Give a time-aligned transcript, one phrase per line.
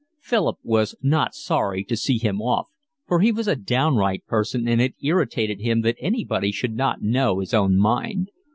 [0.19, 2.65] Philip was not sorry to see him off,
[3.05, 7.37] for he was a downright person and it irritated him that anybody should not know
[7.37, 8.31] his own mind.